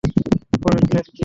[0.61, 1.19] পরের প্ল্যান কী?